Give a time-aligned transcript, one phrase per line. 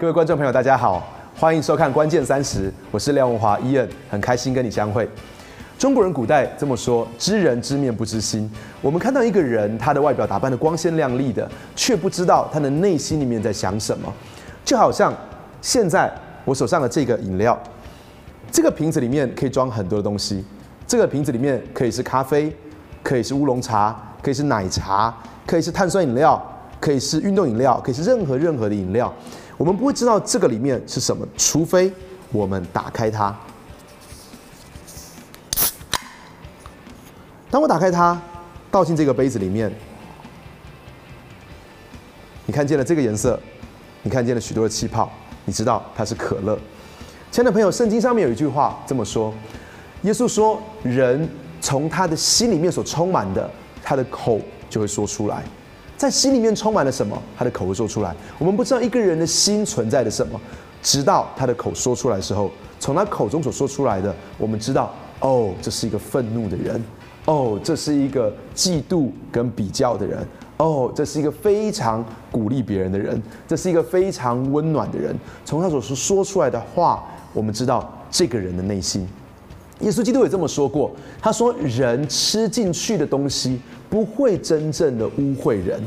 [0.00, 1.06] 各位观众朋友，大家好，
[1.36, 5.08] 欢迎收看《关键三十》，我是廖文华伊恩，很开心跟你相会。
[5.78, 8.50] 中国人古代这么说：“知人知面不知心。”
[8.82, 14.12] 我们看到一个人，他的外表打扮的光鲜亮丽的，却不知道他的内心里面在想什么。
[14.64, 15.14] 就好像
[15.60, 16.12] 现在
[16.44, 17.56] 我手上的这个饮料，
[18.50, 20.44] 这个瓶子里面可以装很多的东西。
[20.84, 22.52] 这个瓶子里面可以是咖啡，
[23.04, 25.14] 可以是乌龙茶，可以是奶茶，
[25.46, 26.42] 可以是碳酸饮料，
[26.80, 29.12] 可以是运动饮料，可以是任何任何的饮料。
[29.62, 31.92] 我们不会知道这个里面是什么，除非
[32.32, 33.32] 我们打开它。
[37.48, 38.20] 当我打开它，
[38.72, 39.72] 倒进这个杯子里面，
[42.44, 43.38] 你看见了这个颜色，
[44.02, 45.08] 你看见了许多的气泡，
[45.44, 46.58] 你知道它是可乐。
[47.30, 49.32] 亲爱的朋友，圣经上面有一句话这么说：
[50.02, 51.28] 耶稣说，人
[51.60, 53.48] 从他的心里面所充满的，
[53.80, 55.44] 他的口就会说出来。
[56.02, 58.12] 在心里面充满了什么，他的口会说出来。
[58.36, 60.40] 我们不知道一个人的心存在的什么，
[60.82, 66.82] 直到他的口说出来的时候，从他口中所说出来的，我们知道，哦，这是一个愤怒的人，
[67.26, 70.26] 哦，这是一个嫉妒跟比较的人，
[70.56, 75.16] 哦，这是一个非常鼓励别人的人，这是一个非常温暖的人。
[75.44, 79.06] 从他所说说出来的话，我们知道这个人的内心。
[79.82, 83.60] 耶稣基督也这么说过，他说：“人吃进去的东西
[83.90, 85.80] 不会真正的污秽人，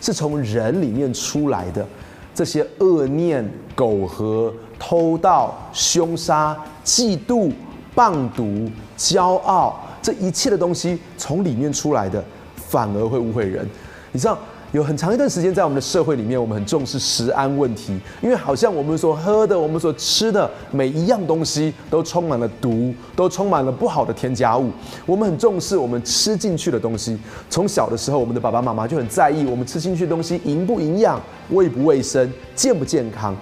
[0.00, 1.86] 是从人里面出来的。
[2.34, 7.50] 这些恶念、苟合、偷盗、凶杀、嫉妒、
[7.94, 12.22] 棒毒、骄傲，这一切的东西从里面出来的，
[12.56, 13.66] 反而会误会人。
[14.12, 14.38] 你知道？”
[14.76, 24.70] 有很长一段时间，在我们的社会里面，我们很重视食安问题，因为好像我们所喝的、我们所吃的每一样东西都充满了毒，都充满了不好的添加物。
[25.06, 27.18] 我们很重视我们吃进去的东西。
[27.48, 31.18] 从小的时候，我们的爸爸妈妈就很在意我们吃进去的东西营不营养、
[31.52, 33.34] 卫不卫生、健不健康。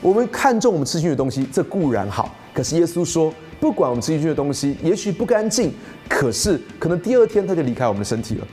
[0.00, 2.32] 我们看重我们吃进去的东西，这固然好。
[2.54, 5.72] 可是耶稣说，不管我们吃进去的东西也许不干净，
[6.08, 8.46] 可是可能第二天他就离开我们的身体了。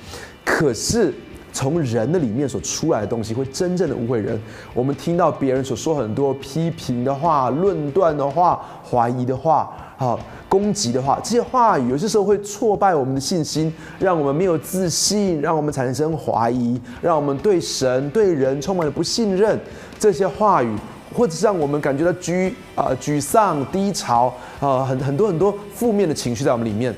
[0.43, 1.13] 可是。
[1.55, 4.37] 从人的里面所出来的东西，会真正的误会人。
[4.73, 19.57] 我们听到别人所说很多批评的话、论断的话、怀疑的话、啊攻击的话，这些话语有些时候会挫败我们的信心，让我们没有自信，让我们产生怀疑，让我们对神、对人充满了不信任。
[19.97, 20.75] 这些话语，
[21.15, 26.93] 或者让我们感觉到沮啊沮丧、低潮啊，很很多很多负面的情绪在我们里面。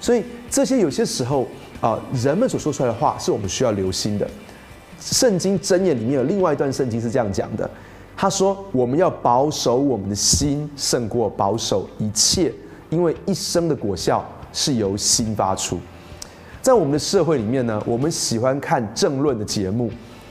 [0.00, 1.46] 所以这些有些时候。
[1.80, 4.28] 啊，人们所说出来的话是我们需要留心的。
[5.00, 7.68] 圣经箴言里面有另外一段圣经是这样讲的，
[8.16, 12.52] 他说：“我们要保守我们的心，胜过保守一切，
[12.90, 15.78] 因为一生的果效是由心发出。”
[16.60, 19.88] 在我们的社会里面呢，我们喜欢看政论的节目，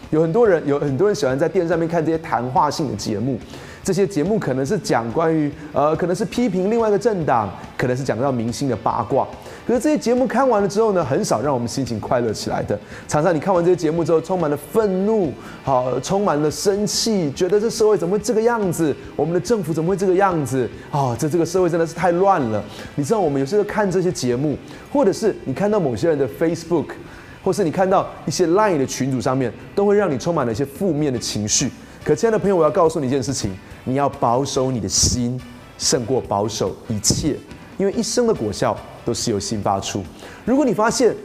[0.10, 3.40] 有很多人有很多人喜欢在电视上面看这些谈话性的节目。
[3.82, 9.26] 这些节目可能是讲关于呃，可能是批评另外一个政党，可能是讲到明星的八卦。
[9.68, 12.80] 可是这些节目看完了之后呢，很少让我们心情快乐起来的。
[13.06, 15.30] 常常你看完这些节目之后，充满了愤怒，
[15.62, 18.96] 好，充满了生气，觉得这社会怎么会这个样子？
[19.18, 20.70] 我们的政府怎么会这个样子？
[20.90, 22.64] 哦，这这个社会真的是太乱了。
[22.96, 24.58] 你知道，我们有时候看这些节目，
[24.94, 26.86] 或者是你看到某些人的 Facebook，
[27.44, 31.70] 或是你看到一些 Line 的群组上面，都会让你充满了一些负面的情绪。
[32.06, 35.38] 可亲爱的朋友，我要告诉你一件事情：你要保守你的心，
[35.78, 37.36] 胜过保守一切，
[37.78, 38.74] 因为一生的果效
[39.08, 40.04] 都是由心发出。
[40.44, 41.16] 如果你发现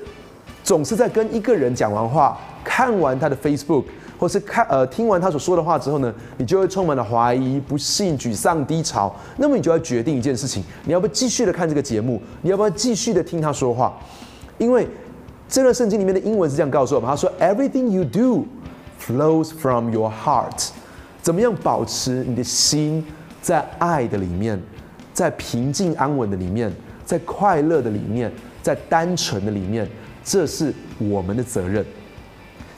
[0.63, 3.83] 总是在跟一个人讲完话、看完他的 Facebook，
[4.17, 12.23] 或是看呃听完他所说的话之后呢，你就会充满了怀疑、不幸、沮丧、低潮，那么你就要决定一件事情：你要不要继续的看这个节目？
[12.43, 13.93] 你要不要继续的听他说话？
[14.59, 14.89] 因为
[15.49, 18.47] 这段圣经里面的英文是这样告诉我们：他说，Everything you do。
[19.05, 20.69] Flows from your heart，
[21.21, 23.05] 怎么样保持你的心
[23.41, 24.63] 在爱的里面，
[25.13, 26.73] 在平静安稳的里面，
[27.13, 29.87] 在快乐的里面，在单纯的里面，
[30.25, 31.85] 这是我们的责任。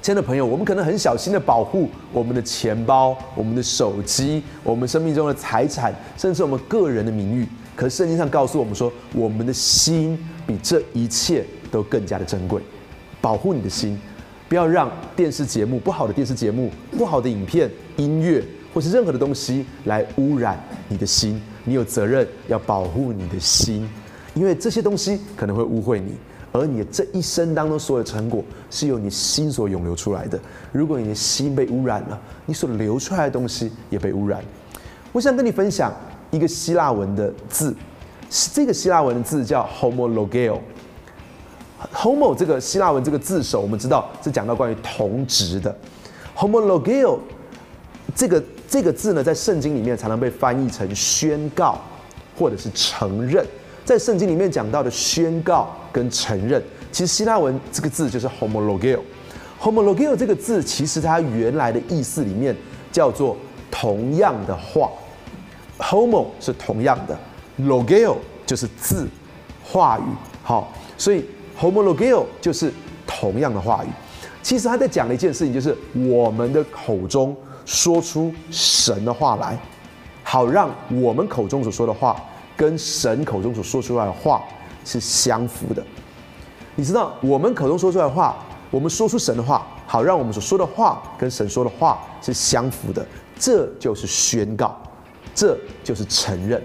[0.02, 7.46] 亲爱的朋友，我们可能很小心的保护我们的钱包、我们的手机、我们生命中的财产，甚至我们个人的名誉。
[7.76, 12.60] 可是圣经上告诉我们说，我们的心比这一切都更加的珍贵。
[13.20, 13.96] 保护你的心。
[14.48, 18.42] 不要让电视节目不好的电视节目、不好的影片、音乐，
[18.74, 21.40] 或是任何的东西来污染你的心。
[21.62, 23.88] 你有责任要保护你的心，
[24.34, 26.16] 因为这些东西可能会污秽你，
[26.52, 30.38] 而你的这一生当中所有的成果是由你心所涌流出来的。
[30.72, 34.42] 如果你的心被污染了，你所流出来的东西也被污染。
[35.12, 35.92] 我想跟你分享
[36.30, 37.74] 一个希腊文的字，
[38.52, 40.58] 这个希腊文的字叫 homologeo。
[41.92, 45.76] homo 这个希腊文这个字首，我们知道是讲到关于同质的。
[46.36, 47.18] homologeo
[48.14, 51.78] 这个这个字呢，在圣经里面常常被翻译成宣告，
[52.36, 53.46] 或者是承认。
[53.84, 58.98] 在圣经里面讲到的宣告跟承认，其实希腊文这个字就是 homologeo。
[59.60, 62.56] homologeo 这个字其实它原来的意思里面
[62.90, 63.36] 叫做
[63.70, 64.90] 同样的话
[65.78, 67.18] ，homo 是同样的
[67.60, 68.16] ，logeo
[68.46, 69.06] 就是字
[69.62, 70.02] 话语。
[70.42, 71.24] 好，所以
[71.58, 72.72] homologeo 就是
[73.06, 73.88] 同样的话语。
[74.42, 77.34] 其实他在讲的一件事情，就是我们的口中
[77.64, 79.58] 说出神的话来，
[80.22, 82.22] 好让我们口中所说的话
[82.56, 84.42] 跟神口中所说出来的话
[84.84, 85.82] 是相符的。
[86.74, 88.36] 你知道，我们口中说出来的话，
[88.70, 93.06] 我们说出神的话，好让我们所说的话跟神说的话是相符的，
[93.38, 94.76] 这就是宣告，
[95.34, 96.62] 这就是承认。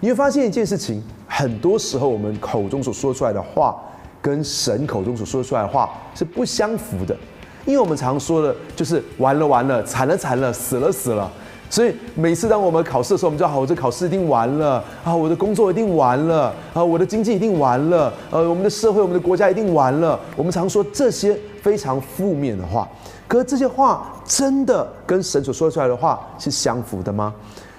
[0.00, 3.76] 你会发现一件事情，很多时候我们口中所说出来的话。
[4.22, 7.16] 跟神口中所说出来的话是不相符的，
[7.64, 11.32] 因为我们常说的就是完了完了，惨了惨了，死了死了。
[11.70, 20.18] 所以每次当我们考试的时候，我们就好，我这考试一定完了啊，我的工作一定完了啊，我的经济一定完了，呃，我们的社会、我们的国家一定完了。
[20.36, 22.88] 我们常说这些非常负面的话，
[23.28, 27.32] 可是这些话真的跟神所说出来的话是相符的吗？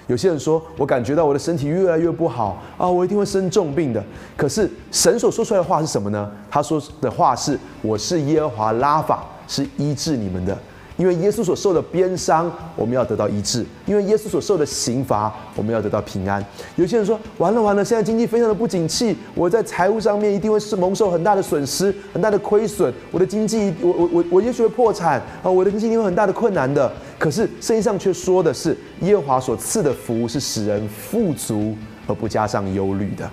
[0.06, 4.02] 有些人说，我感觉到我的身体越来越不好啊，我一定会生重病的。
[4.36, 6.30] 可是神所说出来的话是什么呢？
[6.50, 10.56] 他说的话是：“我是耶和华拉法，是医治你们的。”
[11.02, 16.40] 因为耶稣所受的鞭伤，我们要得到医治；因为耶稣所受的刑罚，我们要得到平安。
[16.76, 22.94] 有些人说：“完了完了，现在经济非常的不景气，我在财务上面一定会是蒙受很大的损失、很大的亏损。
[23.10, 25.50] 我的经济，我我我我也许会破产啊！
[25.50, 31.74] 我的经济一定会很大的困难的。”可是圣经上却说的是，耶和华所赐的福是使人富足
[32.06, 33.28] 而不加上忧虑的。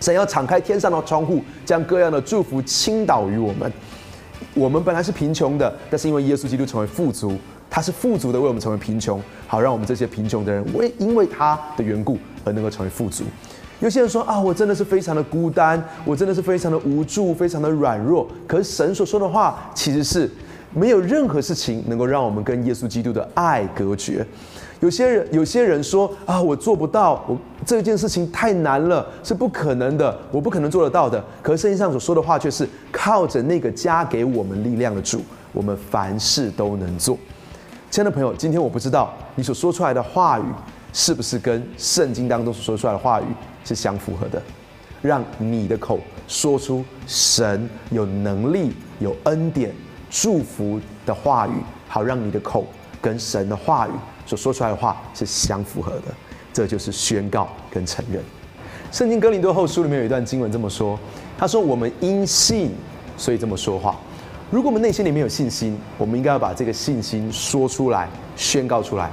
[0.00, 3.72] 神要敞开天上的窗户，将各样的祝福倾倒于我们。
[4.54, 7.36] 我们本来是贫穷的，但是因为耶稣基督成为富足，
[7.70, 13.24] 他是富足的，为我们成为贫穷，好让我们这些贫穷的人为因为他的缘故而能够成为富足。
[13.80, 18.28] 有些人说啊，我真的是非常的孤单，我真的是非常的无助，非常的软弱。
[18.46, 20.30] 可是神所说的话其实是
[20.72, 24.24] 没有任何事情能够让我们跟耶稣基督的爱隔绝。
[24.82, 31.22] 有些人，有些人说啊，我做不到，我这件事情太难了，是不可能的，我不可能做得到的。
[31.40, 37.16] 可是圣经上所说的话却是靠着那个加给我们力量的主，我们凡事都能做。
[37.92, 40.44] 亲爱的朋友，今天我不知道你所说出来的话语
[40.92, 43.24] 是不是跟圣经当中所说出来的话语
[43.64, 44.42] 是相符合的，
[45.00, 49.72] 让你的口说出神有能力、有恩典、
[50.10, 51.52] 祝福的话语，
[51.86, 52.66] 好让你的口
[53.00, 53.92] 跟神的话语。
[54.32, 56.04] 所说出来的话是相符合的，
[56.54, 58.22] 这就是宣告跟承认。
[58.90, 60.98] 圣经哥林多后书里面有一段经文这么说：
[61.36, 62.70] 他说，我们因信，
[63.18, 63.94] 所以这么说话。
[64.50, 69.10] 如果我们内心里面有信心，我们应该要把这个信心说出来，宣告出来。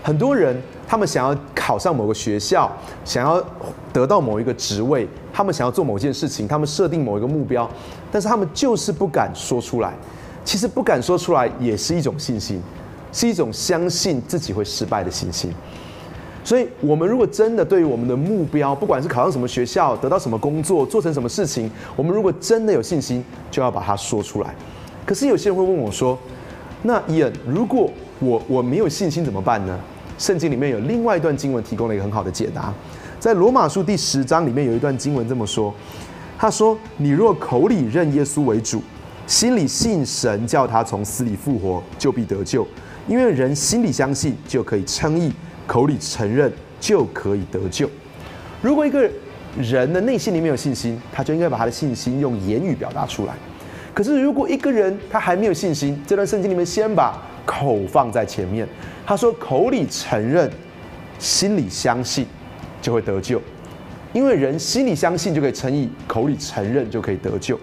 [0.00, 0.56] 很多人
[0.86, 2.70] 他们想要考上某个学校，
[3.04, 3.44] 想要
[3.92, 7.68] 得到某一个职位，他们想要做某件事情，他们设定某一个目标，
[8.12, 9.92] 但是他们就是不敢说出来。
[10.44, 12.62] 其实不敢说出来也是一种信心。
[13.12, 15.52] 是一种相信自己会失败的信心，
[16.42, 24.54] 所以，我们如果真的对于我们的目标，不管是考上什么学校、得到什么工作、做成什么事情，我们如果真的有信心，就要把它说出来。
[25.04, 26.18] 可是有些人会问我说
[26.82, 29.78] ：“那伊恩，如果我我没有信心怎么办呢？”
[30.18, 32.72] 圣经里面有另外一段经文提供了一个很好的解答，
[33.20, 35.74] 在罗马书第十章里面有一段经文这么说
[36.38, 38.80] ：“他说，你若口里认耶稣为主，
[39.26, 42.66] 心里信神叫他从死里复活，就必得救。”
[43.08, 45.32] 因为人心里相信就可以称义，
[45.66, 47.88] 口里承认就可以得救。
[48.60, 49.10] 如果一个
[49.58, 53.34] 人的内心里面有信心，他就应该把他的信心用言语表达出来。
[53.92, 58.66] 可是如果一个人他还没有信心，这段圣经里面先把口放在前面，
[59.04, 60.50] 他说口里承认，
[61.18, 62.26] 心里相信
[62.80, 63.42] 就会得救。
[64.12, 67.58] 因为人心里相信就可以称义，口里承认就可以得救。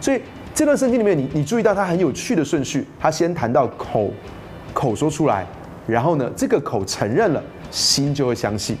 [0.00, 0.20] 所以
[0.54, 4.12] 这段圣经里面，你你注意到它很有趣的顺序，他先谈到口。
[4.74, 5.46] 口说出来，
[5.86, 8.76] 然后呢，这个口承认了，心就会相信。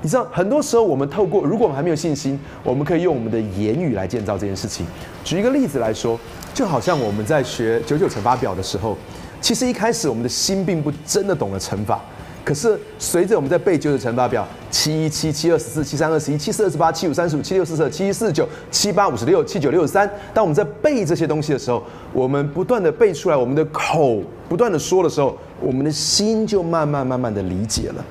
[0.00, 4.86] 你知道，很多时候我们透过，如果我们还没有信心，我们可以用我们的言语来建造这件事情。
[5.24, 6.18] 举一个例子来说，
[6.52, 8.96] 就好像我们在学九九乘法表的时候，
[9.40, 12.00] 其实一开始我们的心并不真的懂得乘法。
[12.44, 21.82] 可是随着我们在背九九乘法表，七一七七二十四七三二十一七四二十八七五三十五七六四十二七七四九七八五十六七九六十三，当我们在背这些东西的时候，
[22.12, 28.04] 我们不断的背出来，我们的口不断的说的时候，我们的心就慢慢慢慢的理解了。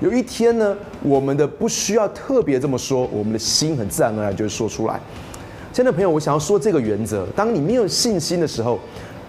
[0.00, 5.00] 有一天呢，我们的不需要特别这么说，我们的心很自然而然就会说出来。
[5.72, 8.80] 亲爱的朋友，我想要说这个原则：当你没有信心的时候，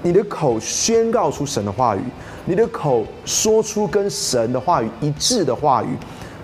[0.03, 1.99] 你的口宣告出神的话语。
[2.45, 5.87] 你的口说出跟神的话语一致的话语，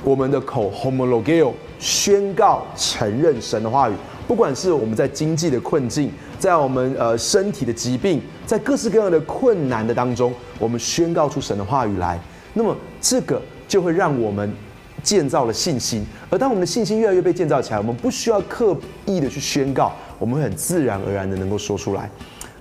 [0.03, 3.93] 我们的口 homologeo 宣告承认神的话语。
[4.27, 12.19] 不管是我们在经济的困境，在我们呃身体的疾病，在各式各样的困难的当中，我们宣告出神的话语来，
[12.53, 14.53] 那么这个就会让我们
[15.01, 16.05] 建造了信心。
[16.29, 22.09] 而当我们的信心越来越被建造起来，我们不需要刻意的去宣告，我们会很自然而然的能够说出来。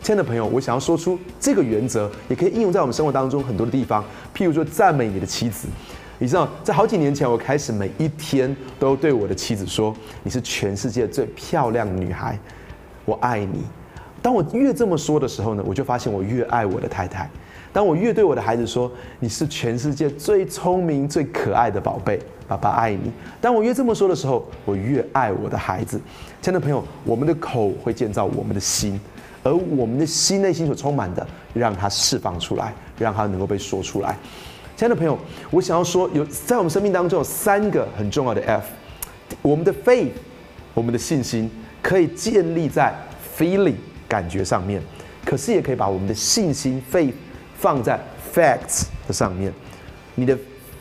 [0.02, 4.04] 亲爱的朋友，我想要说出这个原则，也可以应用在我们生活当中很多的地方。
[4.34, 5.68] 譬如说，赞美你的妻子。
[6.18, 9.94] 你知道，在好几年前，我开始每一天都对我的妻子说
[10.24, 12.36] ：“你是全世界最漂亮的女孩，
[13.04, 13.62] 我爱你。”
[14.20, 17.30] 当我越这么说的时候呢，我就发现我越爱我的太太。
[17.72, 18.90] 当我越对我的孩子说
[19.20, 22.18] ：“你是全世界最聪明、最可爱的宝贝，
[22.48, 26.00] 爸爸爱你。”当我越这么说的时候，我越爱我的孩子。
[26.40, 29.00] 亲爱的朋友，我们的口会建造我们的心。
[29.42, 34.16] 而我们的心内心所充满的，让它释放出来，让它能够被说出来。
[34.76, 35.18] 亲爱的朋友，
[35.50, 38.66] 我想要说，有在我们生命当中有三个很重要的 F，
[39.42, 40.10] 我们的 faith，
[40.74, 41.50] 我们的信心
[41.82, 42.94] 可以建立在
[43.36, 43.74] feeling
[44.08, 44.82] 感觉上面，
[45.24, 47.12] 可是也可以把我们的信心 faith
[47.54, 48.00] 放在
[48.34, 49.52] facts 的上面。
[50.14, 50.36] 你的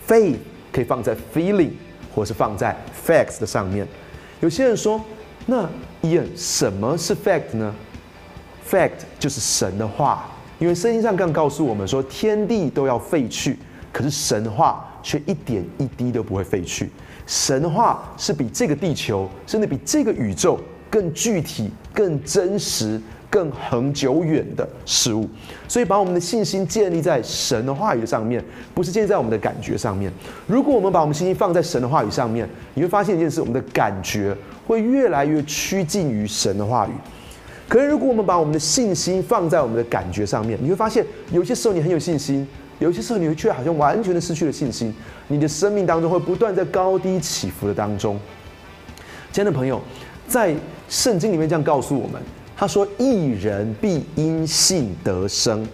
[0.07, 0.37] faith
[0.71, 1.71] 可以放在 feeling，
[2.15, 2.75] 或是放在
[3.05, 3.87] facts 的上面。
[4.39, 4.99] 有些人说，
[5.45, 5.69] 那
[6.01, 7.75] Ian 什么是 fact 呢
[8.71, 10.25] ？Fact 就是神的话，
[10.57, 13.59] 因为圣经上刚告诉我们说，天地都要废去，
[13.91, 16.89] 可是神话却一点一滴都不会废去。
[17.27, 20.57] 神话是比这个地球，甚至比这个宇宙
[20.89, 22.99] 更具体、更真实、
[23.29, 25.29] 更恒久远的事物。
[25.67, 30.11] 所以，把我们的信心建立在神的话语上面，不是建立在我们的感觉上面。
[30.47, 34.35] 如果我们把我们信心放在神的话语上面，你会发现一件事：我们的感觉
[34.67, 36.91] 会越来越趋近于神的话语。
[37.71, 42.45] 可是，如果我们把我们的信心放在我们的感觉上面，你会发现，有些时候你很有信心，
[42.79, 44.93] 有些时候你会却好像完全的失去了信心。
[45.29, 48.19] 你的生命当中会不断在高低起伏的当中。
[49.31, 49.81] 亲爱的朋友，
[50.27, 50.53] 在
[50.89, 52.21] 圣经里面这样告诉我们，
[52.57, 55.65] 他说：“一人必因信得生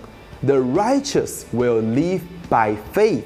[0.46, 3.24] ，The righteous will live by faith。”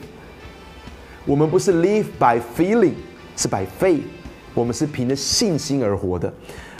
[1.27, 2.93] 我们不是 live by feeling，
[3.35, 4.03] 是 by faith。
[4.53, 6.33] 我们是凭着信心而活的。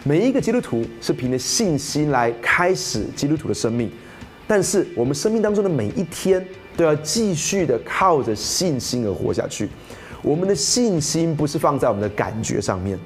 [0.03, 3.88] 每一个基督徒是凭着信心来开始基督徒的生命，
[4.48, 6.43] 但是我们生命当中的每一天
[6.75, 9.70] 都要继续的靠着信心而活下去。
[10.24, 12.98] 我们的信心不是放在我们的感觉上面，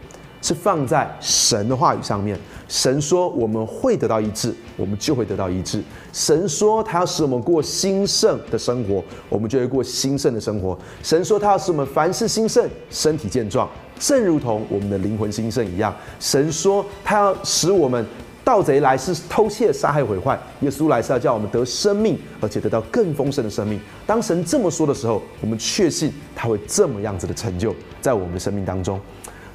[0.45, 2.39] 是放在神的话语上面。
[2.67, 5.81] 神说我们会得到医治，我们就会得到医治。
[6.13, 10.77] 神说他要使我们过兴盛的生活，我们就会过兴盛的生活。
[11.01, 13.67] 神说他要使我们凡事兴盛，身体健壮。
[13.97, 18.05] 正如同我们的灵魂兴盛一样，神说他要使我们
[18.43, 23.79] 盗贼来是偷窃、杀害、毁坏，耶稣来是要叫我们得生命，而且得到更丰盛的生命。
[24.05, 28.99] 当神这么说的时候，我们确信他会这么样子的成就在我们的生命当中。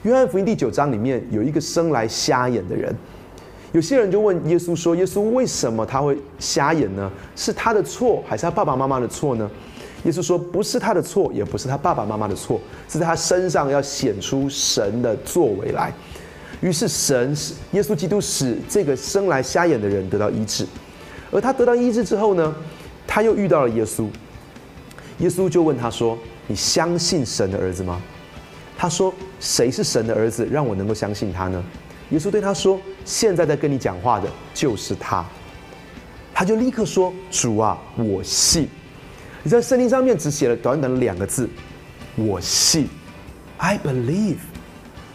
[0.02, 2.95] 约翰福音第九章里面有一个生来瞎眼的人，
[3.73, 7.11] 有些人就问耶稣说：“耶稣为什么他会瞎眼呢？
[7.37, 9.50] 是他的错，还是他爸爸妈妈的错呢？”
[10.04, 15.92] 耶稣说：“不是他的错，也不是他爸爸妈妈的错，是在他身上要显出神的作为来。
[16.62, 20.64] 于是神使耶稣基督使这个生来瞎眼的人得到医治，
[21.30, 22.54] 而他得到医治之后呢，
[23.07, 24.07] 他又遇到了耶稣。
[25.19, 26.16] 耶稣就问他说
[26.49, 28.00] ：‘你相信神的儿子吗？’
[28.80, 31.62] 他说：‘谁是神的儿子，让我能够相信他呢？’
[32.08, 35.22] 耶稣对他说：‘现在在跟你讲话的就是他。’
[36.32, 38.66] 他就立刻说：‘主啊，我信。’
[39.44, 41.46] 你在圣经上面只写了短短两个字，
[42.16, 42.88] 我信
[43.58, 44.38] ，I believe，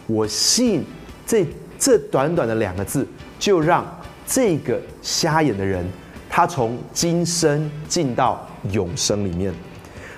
[0.05, 0.85] 我信。
[1.25, 1.43] 这
[1.79, 3.07] 这短短的两个字，
[3.39, 3.83] 就让
[4.27, 5.83] 这个瞎眼的人，
[6.29, 9.51] 他从今生进到永生里面，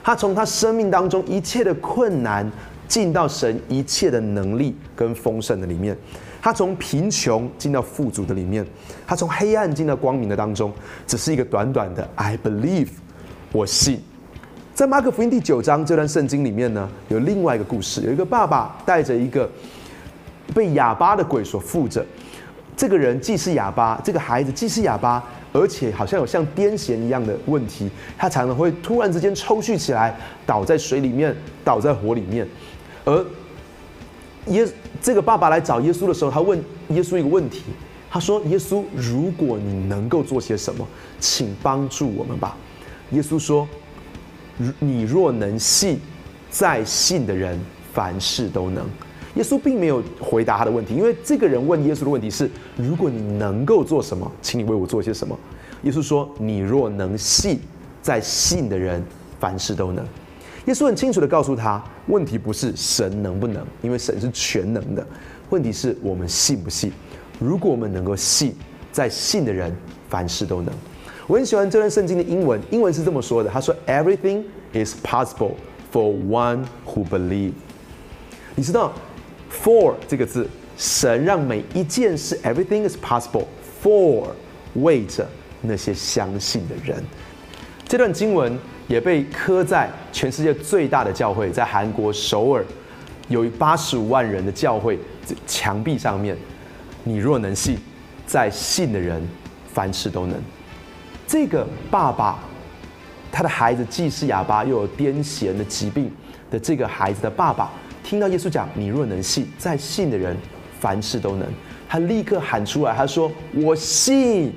[0.04, 2.52] 他从他生命当中一切的困难，
[2.88, 5.98] 进到神一切的能力跟丰盛的里面，
[6.42, 8.66] 他从贫穷进到富足的里面，
[9.06, 10.72] 他从黑暗进到光明的当中，
[11.06, 12.90] 只是一个短短的 I believe。
[13.52, 14.02] 我信，
[14.74, 19.50] 在马可福音第九章这段圣经里面呢，有另外一个故事，有一个爸爸带着一个
[20.54, 22.06] 被哑巴的鬼所附着，
[22.76, 30.16] 这个人既是哑巴，这个孩子既是哑巴，而且好像有像癫痫一样的问题，他常常会突然之间抽搐起来，
[30.46, 32.48] 倒在水里面，倒在火里面。
[33.08, 33.26] 而
[34.48, 34.68] 耶
[35.02, 37.64] 这个爸爸来找耶稣的时候，他问耶稣一个问题，
[38.12, 40.86] 他说：“耶稣，如果你能够做些什么，
[41.18, 42.58] 请帮助我们吧。”
[43.12, 43.66] 耶稣说
[44.80, 46.00] ：“你若能信，
[46.50, 47.58] 在信的人
[47.94, 48.86] 凡事都能。”
[49.36, 55.38] 耶稣并没有回答他的问题，因为这个人问耶稣的问题是：“如果你能够做什么，请你为我做些什么。”
[55.84, 57.60] 耶稣说：“你若能信，
[58.02, 59.02] 在信的人
[59.40, 60.04] 凡事都能。
[60.68, 65.06] 耶稣很清楚的告诉他，问题不是神能不能，因为神是全能的，
[65.50, 66.92] 问题是我们信不信。
[67.40, 68.54] 如果我们能够信，
[68.92, 69.74] 在信的人
[70.10, 70.74] 凡事都能。
[71.26, 74.44] 我很喜欢这段圣经的英文，英文是这么说的：他说，Everything
[74.74, 75.54] is possible
[75.92, 77.54] for one who believe。
[78.54, 78.92] 你知道
[79.50, 83.46] ，for 这个字，神让每一件事，everything is possible
[83.82, 84.28] for
[84.74, 85.26] 为着
[85.62, 87.02] 那些相信的人。
[87.88, 92.66] 这段经文也被刻在全世界最大的教会，在韩国首尔
[93.28, 94.98] 有八十五万人的教会
[95.46, 96.36] 墙壁上面。
[97.04, 97.78] 你若能信，
[98.26, 99.22] 在信的人
[99.74, 100.38] 凡事都能。
[101.26, 102.40] 这个爸爸，
[103.32, 106.12] 他的孩子既是哑巴又有癫痫的疾病
[106.50, 107.72] 的这个孩子的爸爸。
[108.04, 110.36] 听到耶稣讲“你若能信，在信的人
[110.80, 111.46] 凡事都能”，
[111.90, 114.54] 他立刻喊出来，他说：“我信，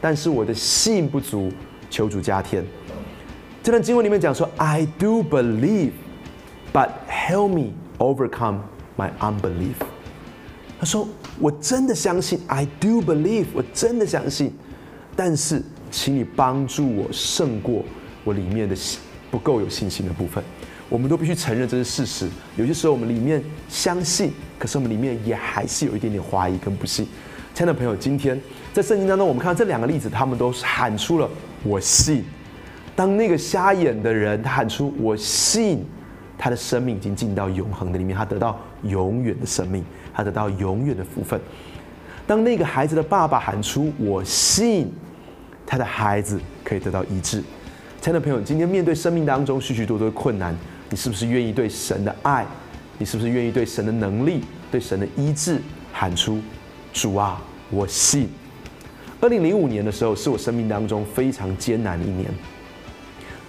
[0.00, 1.52] 但是我的信不足，
[1.88, 2.64] 求主加添。”
[3.62, 5.92] 这段经文里面讲说：“I do believe,
[6.72, 8.60] but help me overcome
[8.96, 9.74] my unbelief。”
[10.80, 11.06] 他说
[11.38, 14.54] ：“我真的相信，I do believe，我真的相信，
[15.14, 17.84] 但是请你帮助我胜过
[18.24, 18.74] 我里面的
[19.30, 20.42] 不够有信心的部分。”
[20.88, 22.28] 我们都必须承认这是事实。
[22.56, 27.06] 有些时候我们里面相信，可是我们里面也还是有一点点怀疑跟不信。
[27.52, 28.40] 亲爱的朋友，今天
[28.72, 31.28] 在圣经当中，我们看到这两个例子，他们都喊出了
[31.62, 32.24] “我信”。
[33.00, 35.82] 当那个瞎眼的人他喊出“我信”，
[36.36, 41.40] 他的生命已经进到永恒的里面，他得到永远的生命，他得到永远的福分。
[42.26, 44.92] 当那个孩子的爸爸喊出“我信”，
[45.64, 47.42] 他的孩子可以得到医治。
[48.02, 50.54] 亲爱的朋友，今天面对生命当中许许多多的困难。
[50.90, 52.46] 你是不是愿意对神的爱？
[52.98, 55.58] 你是不是愿意对神的能力、对神的医治
[55.90, 56.38] 喊出
[56.92, 57.40] ：“主啊，
[57.70, 58.28] 我信。”
[59.22, 62.26] 二零零五年的时候，是我生命当中非常艰难的一年。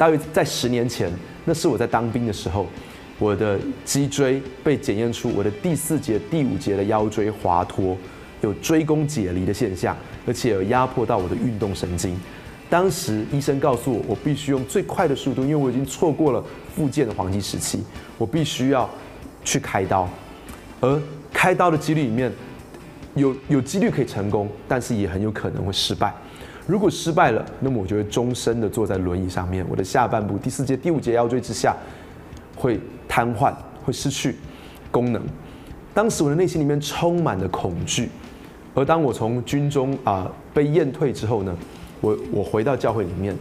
[0.01, 1.11] 大约在十年前，
[1.45, 2.65] 那是我在当兵的时候，
[3.19, 7.95] 我的脊椎被检验出我的第四节、第五节的腰椎滑脱，
[8.41, 12.19] 有椎弓解离的现象，而且有压迫到我的运动神经。
[12.67, 16.43] 当时医生告诉我，我必须用最快的速度，因为我已经错过了
[16.75, 17.83] 复健的黄金时期，
[18.17, 18.89] 我必须要
[19.43, 20.09] 去开刀。
[20.79, 20.99] 而
[21.31, 22.31] 开刀的几率里面，
[23.13, 26.11] 有有几率可以成功，但是也很有可能会失败。
[26.67, 31.75] 如果失败了，那么我就会终身的坐在轮椅上面，我的下半部第四节、第五节腰椎之下
[32.55, 34.35] 会瘫痪，会失去
[34.89, 35.21] 功能。
[35.93, 38.09] 当时我的内心里面充满了恐惧。
[38.73, 41.53] 而当我从军中啊被验退之后呢？
[41.99, 43.35] 我我回到教会里面，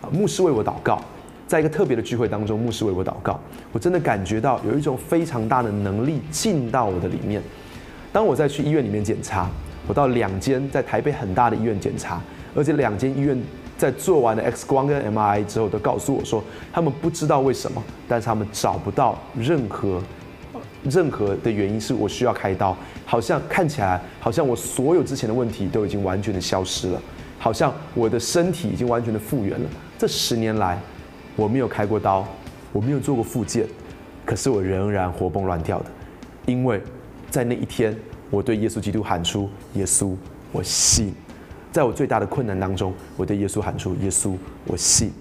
[0.00, 1.02] 啊，牧师为我祷告，
[1.46, 3.38] 在一个特别的聚会当中，牧师为我祷告，
[3.72, 7.42] 我真的感觉到有一种非常大的能力进到我的里面。
[8.12, 9.50] 当我再去医院里面检查，
[9.86, 12.22] 我到两间在台北很大的医院检查，
[12.54, 13.40] 而且两间医院
[13.78, 20.02] 在做完了 X 光跟 MRI 之后，都告诉我说，他们不知道为什么，但是他们找不到任何
[20.84, 27.00] 任何的原因是我需要开刀，好像看起来好像我所有之前的问题都已经完全的消失了。
[27.38, 29.66] 好像我的身体已经完全的复原了。
[29.98, 30.78] 这十年来，
[31.36, 32.26] 我没有开过刀，
[32.70, 33.64] 我没有做过复健，
[34.26, 35.86] 可是我仍然活蹦乱跳的，
[36.44, 36.82] 因为
[37.30, 37.96] 在那一天，
[38.28, 40.14] 我对耶稣基督喊出：“耶稣，
[40.52, 41.14] 我信。”
[41.72, 44.34] 在我最大的困难当中，我对耶稣喊出：“耶稣，
[44.66, 45.12] 我信。”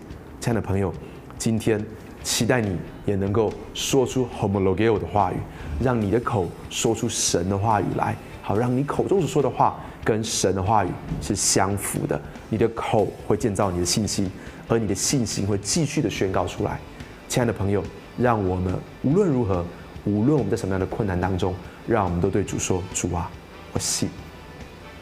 [0.42, 0.92] 亲爱的朋友，
[1.38, 1.84] 今天
[2.24, 5.36] 期待你也能够说出 homologeo 的话语，
[5.80, 9.80] 让你的口说出神的话语来，好让你口中所说的话。
[10.02, 10.90] 跟神的话语
[11.22, 14.32] 是相符的，你的口会建造你的信心，
[14.68, 16.80] 而你的信心会继续的宣告出来。
[17.28, 17.84] 亲爱的朋友，
[18.18, 19.64] 让我们无论如何，
[20.06, 21.54] 无论我们在什么样的困难当中，
[21.86, 23.30] 让我们都对主说：“主啊，
[23.74, 24.10] 我信。”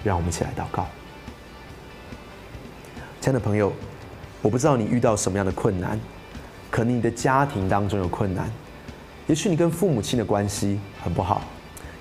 [0.03, 0.85] 让我们一起来祷告。
[3.27, 3.73] 亲爱的朋友，
[4.41, 5.99] 我不知道你遇到什么样的困难，
[6.71, 8.49] 可能你的家庭当中有困难，
[9.27, 11.41] 也许你跟父母亲的关系很不好。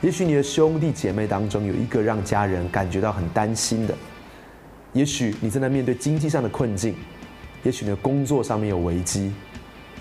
[0.01, 3.95] 也许你的兄弟姐妹当中有一个让家人感觉到很担心的，
[4.93, 6.95] 也许你正在面对经济上的困境，
[7.65, 9.33] 也许你的工作上面有危机，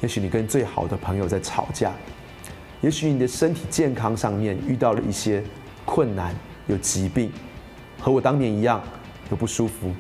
[0.02, 1.92] 也许你跟最好的朋友在吵架，
[2.82, 5.44] 也许你的身体健康上面遇到了一些
[5.86, 6.36] 困难，
[6.68, 7.32] 有疾病，
[8.00, 8.80] 和我当年一样
[9.32, 9.92] 有不舒服。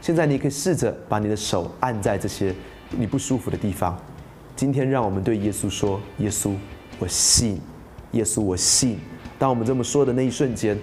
[0.00, 2.54] 现在你可以试着把你的手按在这些
[2.90, 3.98] 你不舒服的地方。
[4.56, 6.54] 今天让我们对耶稣说：“耶稣，
[6.98, 7.60] 我信。
[8.12, 8.98] 耶稣，我信。”
[9.38, 10.76] 当我们这么说的那一瞬间，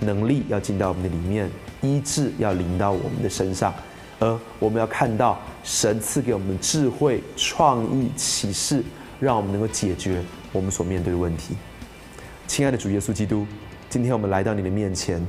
[0.00, 1.50] 能力要进到我们的里面，
[1.80, 3.74] 医治要临到我们的身上，
[4.20, 8.84] 而我们要看到神赐给我们智慧、创意、启示，
[9.18, 11.56] 让我们能够解决我们所面对的问题。
[12.46, 13.44] 亲爱的主耶稣基督，
[13.90, 15.20] 今天我们来到你的面前，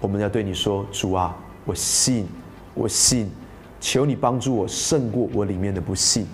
[0.00, 2.26] 我们要对你说：主啊，我信，
[2.74, 3.30] 我信，
[3.80, 6.26] 求你帮助我胜过我里面的不信。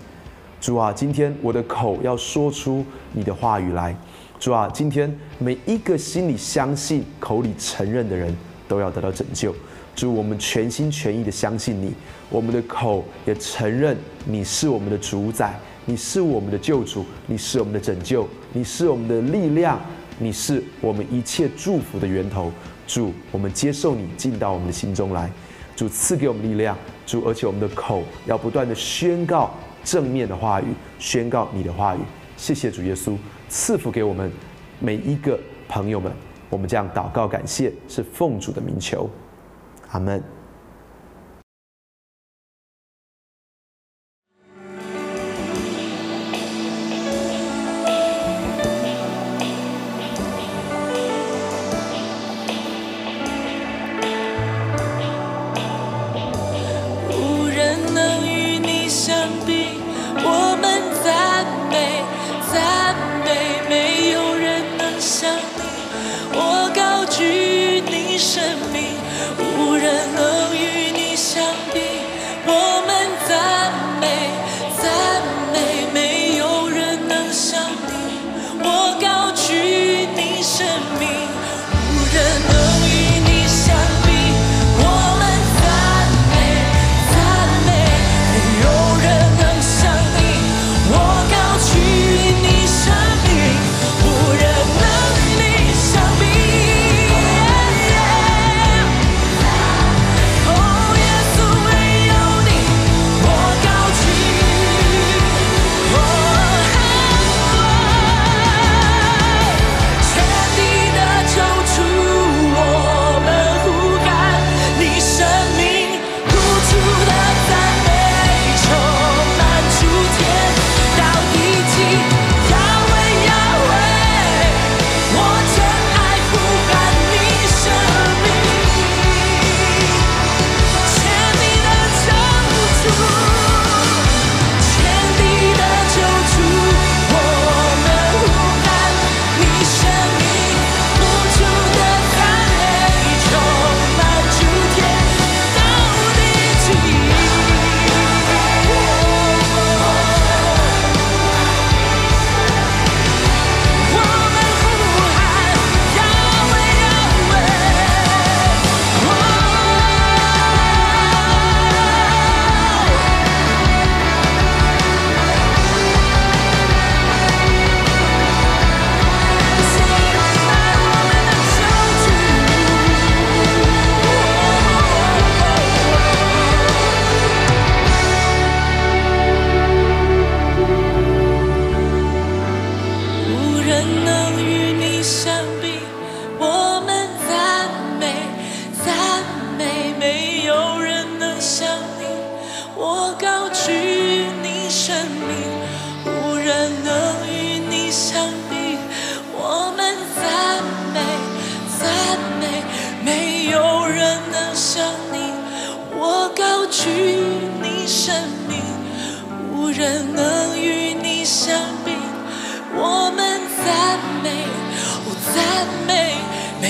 [0.61, 3.95] 主啊，今天我的口要说出你的话语来。
[4.39, 8.35] 主啊，今天每一个心里相信、口里承认的人
[8.69, 9.55] 都要得到拯救。
[9.95, 11.93] 主，我们全心全意的相信你，
[12.31, 19.81] 我们的口也承认你是我们的主宰，你是我们的救主，你是我们的拯救，你是我们的力量，
[20.19, 22.53] 你是我们一切祝福的源头。
[22.87, 25.31] 主，我们接受你进到我们的心中来。
[25.75, 29.51] 主赐给我们力量，主，而且我们的口要不断的宣告
[29.85, 32.01] 正面的话语，宣告你的话语。
[32.37, 33.15] 谢谢主耶稣
[33.49, 34.33] 赐福给我们
[34.81, 36.11] 每一个朋友们。
[36.49, 39.11] 我们这样祷告感谢，是奉主的名求。
[39.91, 40.36] 阿门。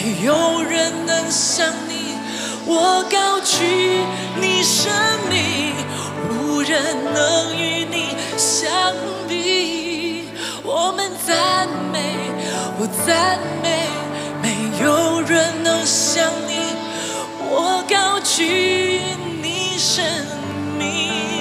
[0.07, 2.15] 没有人能像你。
[2.65, 3.65] 我高举
[4.41, 4.93] 你生
[5.29, 5.75] 命，
[6.31, 6.81] 无人
[7.13, 8.71] 能与你相
[9.29, 10.29] 比。
[10.63, 12.15] 我们赞美，
[12.79, 13.89] 我赞美，
[14.41, 16.55] 没有人能像你。
[17.51, 19.01] 我高举
[19.43, 20.05] 你生
[20.79, 21.36] 命。